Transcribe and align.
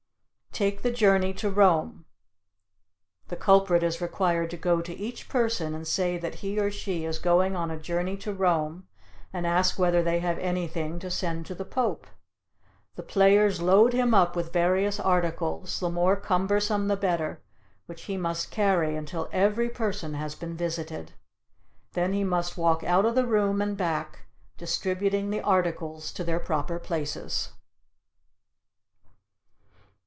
Take 0.53 0.81
the 0.81 0.91
Journey 0.91 1.33
to 1.35 1.49
Rome. 1.49 2.05
The 3.29 3.37
culprit 3.37 3.83
is 3.83 4.01
required 4.01 4.49
to 4.51 4.57
go 4.57 4.81
to 4.81 4.93
each 4.93 5.29
person 5.29 5.73
and 5.73 5.87
say 5.87 6.17
that 6.17 6.35
he 6.35 6.59
or 6.59 6.69
she 6.69 7.05
is 7.05 7.19
going 7.19 7.55
on 7.55 7.71
a 7.71 7.79
journey 7.79 8.17
to 8.17 8.33
Rome 8.33 8.85
and 9.31 9.47
ask 9.47 9.79
whether 9.79 10.03
they 10.03 10.19
have 10.19 10.37
anything 10.39 10.99
to 10.99 11.09
send 11.09 11.45
to 11.45 11.55
the 11.55 11.63
Pope. 11.65 12.05
The 12.95 13.01
players 13.01 13.61
load 13.61 13.93
him 13.93 14.13
up 14.13 14.35
with 14.35 14.51
various 14.51 14.99
articles, 14.99 15.79
the 15.79 15.89
more 15.89 16.17
cumbersome 16.17 16.89
the 16.89 16.97
better, 16.97 17.41
which 17.85 18.03
he 18.03 18.17
must 18.17 18.51
carry 18.51 18.97
until 18.97 19.29
every 19.31 19.69
person 19.69 20.15
has 20.15 20.35
been 20.35 20.57
visited. 20.57 21.13
Then 21.93 22.11
he 22.11 22.25
must 22.25 22.57
walk 22.57 22.83
out 22.83 23.05
of 23.05 23.15
the 23.15 23.25
room 23.25 23.61
and 23.61 23.77
back, 23.77 24.25
distributing 24.57 25.29
the 25.29 25.41
articles 25.41 26.11
to 26.11 26.25
their 26.25 26.41
proper 26.41 26.77
places. 26.77 27.53